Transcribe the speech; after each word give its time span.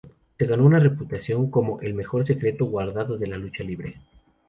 Se 0.39 0.47
ganó 0.47 0.65
una 0.65 0.79
reputación 0.79 1.51
como 1.51 1.79
"el 1.81 1.93
mejor 1.93 2.25
secreto 2.25 2.65
guardado 2.65 3.19
de 3.19 3.27
la 3.27 3.37
lucha 3.37 3.63
libre". 3.63 3.97